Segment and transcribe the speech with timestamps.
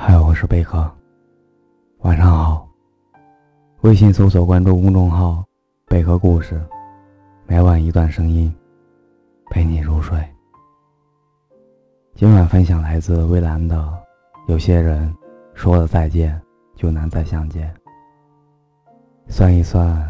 [0.00, 0.88] 嗨，我是贝壳。
[2.02, 2.68] 晚上好。
[3.80, 5.44] 微信搜索关注公众号
[5.90, 6.64] “贝壳故事”，
[7.48, 8.54] 每晚一段声音，
[9.50, 10.16] 陪你入睡。
[12.14, 13.92] 今晚分享来自蔚蓝的：
[14.46, 15.12] 有些人
[15.52, 16.40] 说了再见，
[16.76, 17.68] 就难再相见。
[19.26, 20.08] 算一算，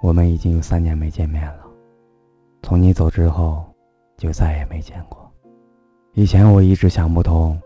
[0.00, 1.66] 我们已经有三年没见面了。
[2.62, 3.62] 从你走之后，
[4.16, 5.30] 就再也没见过。
[6.14, 7.60] 以前我一直想不通，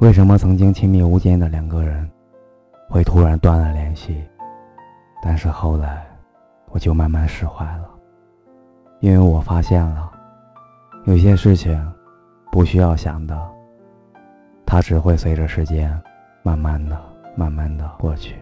[0.00, 2.06] 为什么曾经亲密无间的两个人，
[2.86, 4.22] 会突然断了联系。
[5.22, 6.06] 但是后来，
[6.68, 7.88] 我就慢慢释怀了，
[9.00, 10.12] 因为我发现了，
[11.06, 11.74] 有些事情，
[12.52, 13.34] 不需要想的，
[14.66, 15.90] 它只会随着时间，
[16.42, 17.00] 慢慢的、
[17.34, 18.36] 慢慢的过去。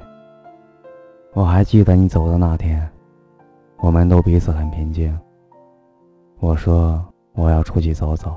[1.34, 2.90] 我还记得你走的那天，
[3.76, 5.16] 我们都彼此很平静。
[6.40, 7.00] 我说
[7.34, 8.36] 我要出去走走。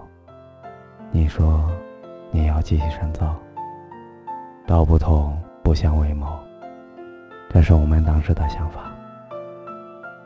[1.10, 1.68] 你说，
[2.32, 3.36] 你要继续深造。
[4.66, 6.28] 道不同不相为谋，
[7.50, 8.92] 这是我们当时的想法。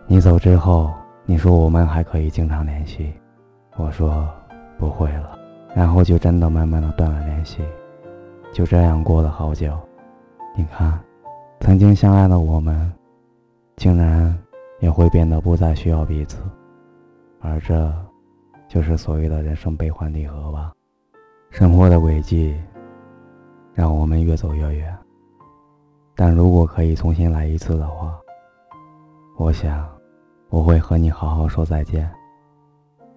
[0.07, 0.91] 你走之后，
[1.25, 3.13] 你说我们还可以经常联系，
[3.77, 4.27] 我说
[4.77, 5.37] 不会了，
[5.75, 7.63] 然后就真的慢慢的断了联系。
[8.51, 9.77] 就这样过了好久，
[10.55, 10.99] 你看，
[11.59, 12.91] 曾经相爱的我们，
[13.77, 14.37] 竟然
[14.79, 16.41] 也会变得不再需要彼此，
[17.39, 17.93] 而这。
[18.67, 20.71] 就是所谓的人生悲欢离合吧，
[21.51, 22.55] 生活的轨迹
[23.73, 24.97] 让我们越走越远。
[26.15, 28.17] 但如果可以重新来一次的话，
[29.37, 29.85] 我想
[30.49, 32.09] 我会和你好好说再见，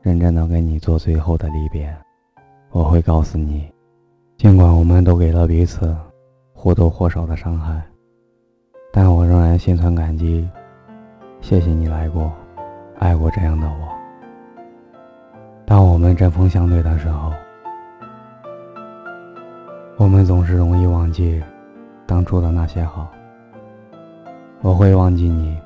[0.03, 1.97] 认真的跟你做最后的离别。
[2.73, 3.73] 我会告诉你，
[4.37, 5.97] 尽管我们都给了彼此
[6.53, 7.81] 或多或少的伤害，
[8.93, 10.47] 但我仍然心存感激。
[11.41, 12.33] 谢谢你来过，
[12.99, 13.89] 爱过这样的我。
[15.65, 17.33] 当我们针锋相对的时候，
[20.05, 21.43] 我们总是容易忘记
[22.05, 23.11] 当初的那些好。
[24.61, 25.59] 我会忘记你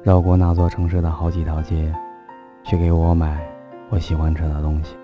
[0.00, 1.92] 绕过那座城市的好几条街，
[2.62, 3.44] 去给我买
[3.88, 4.96] 我喜欢吃的东西，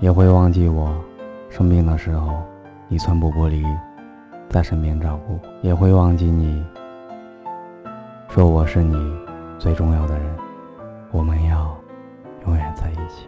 [0.00, 0.94] 也会忘记我
[1.48, 2.42] 生病的时候
[2.88, 3.64] 你寸步不离
[4.50, 6.62] 在身边照顾，也会忘记你
[8.28, 9.16] 说我是你
[9.58, 10.36] 最重要的人。
[11.10, 11.74] 我们要。
[12.44, 13.26] 永远在一起。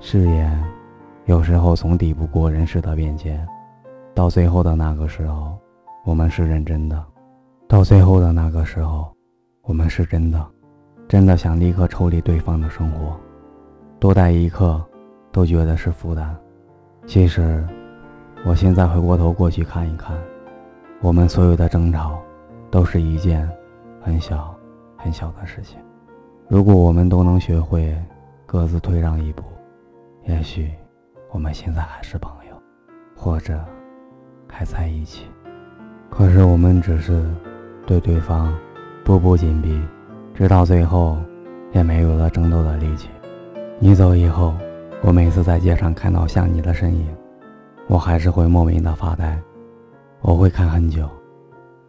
[0.00, 0.62] 誓言
[1.26, 3.46] 有时候总抵不过人世的变迁，
[4.14, 5.58] 到最后的那个时候，
[6.04, 6.96] 我们是认真的；
[7.66, 9.10] 到最后的那个时候，
[9.62, 10.46] 我们是真的，
[11.08, 13.18] 真的想立刻抽离对方的生活，
[13.98, 14.84] 多待一刻
[15.32, 16.36] 都觉得是负担。
[17.06, 17.66] 其实，
[18.44, 20.14] 我现在回过头过去看一看，
[21.00, 22.20] 我们所有的争吵，
[22.70, 23.48] 都是一件
[24.00, 24.54] 很小
[24.96, 25.78] 很小的事情。
[26.48, 27.96] 如果我们都能学会。
[28.46, 29.42] 各自退让一步，
[30.26, 30.70] 也许
[31.34, 32.54] 我们现在还是朋友，
[33.16, 33.58] 或者
[34.48, 35.26] 还在一起。
[36.08, 37.28] 可是我们只是
[37.84, 38.56] 对对方
[39.04, 39.82] 步步紧逼，
[40.32, 41.18] 直到最后
[41.72, 43.08] 也没有了争斗的力气。
[43.80, 44.54] 你走以后，
[45.02, 47.12] 我每次在街上看到像你的身影，
[47.88, 49.36] 我还是会莫名的发呆。
[50.20, 51.10] 我会看很久，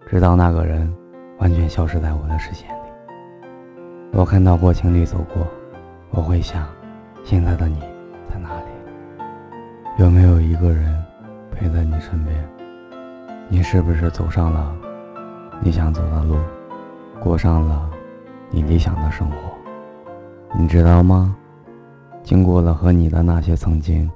[0.08, 0.92] 直到那个人
[1.38, 2.90] 完全消失在我的视线里。
[4.12, 5.46] 我看到过情侣走过。
[6.10, 6.68] 我会想，
[7.24, 7.80] 现在的你
[8.28, 8.55] 在哪？
[9.98, 11.02] 有没有一个人
[11.54, 12.50] 陪在你身边？
[13.48, 14.76] 你是不是走上了
[15.62, 16.36] 你想走的路，
[17.18, 17.90] 过上了
[18.52, 19.38] 你理想的生活？
[20.60, 21.34] 你知道吗？
[22.24, 24.12] 经过了和你的那些曾经，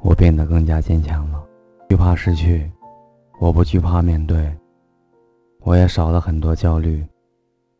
[0.00, 1.42] 我变得更加坚强了。
[1.88, 2.70] 惧怕失去，
[3.40, 4.56] 我不惧怕面对。
[5.62, 7.04] 我也少了很多焦虑，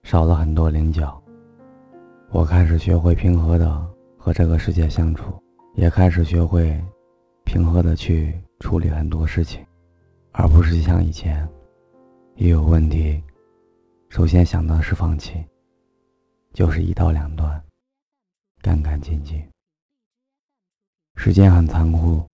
[0.02, 1.16] 少了很多棱角。
[2.32, 3.86] 我开始学会平和的
[4.18, 5.32] 和这个世界相处，
[5.74, 6.82] 也开始学会
[7.54, 9.64] 平和的去处理很多事情，
[10.32, 11.48] 而不是像以前，
[12.34, 13.22] 一有问题，
[14.08, 15.46] 首先想的是放弃，
[16.52, 17.62] 就是一刀两断，
[18.60, 19.40] 干干净净。
[21.14, 22.26] 时间很残酷，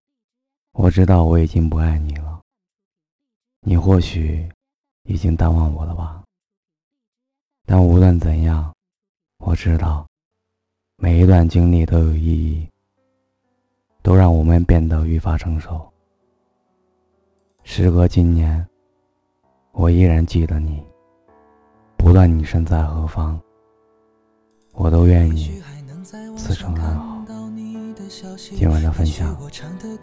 [0.73, 2.41] 我知道我已经不爱你了，
[3.61, 4.49] 你或许
[5.03, 6.25] 已经淡忘我了吧，
[7.67, 8.73] 但无论怎样。
[9.37, 10.09] 我知道，
[10.97, 12.67] 每一段经历都有意义，
[14.03, 15.81] 都让我们变得愈发成熟。
[17.63, 18.67] 时隔今年，
[19.73, 20.83] 我依然记得你，
[21.97, 23.39] 不论你身在何方，
[24.73, 25.63] 我都愿意
[26.37, 27.17] 此生安好。
[28.57, 29.39] 今晚的分享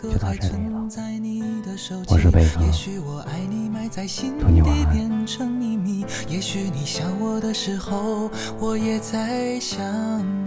[0.01, 0.87] 就到这里了，
[2.09, 2.61] 我是贝壳，
[4.39, 5.27] 祝你晚安。
[6.29, 9.83] 也许你想我的时候，我也在想
[10.45, 10.46] 你。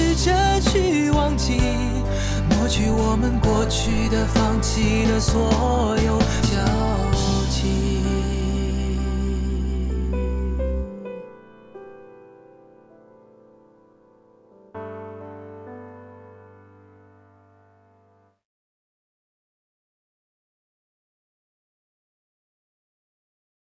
[2.71, 5.41] 去我们过去的、放弃的所
[6.05, 6.63] 有交
[7.49, 8.30] 集。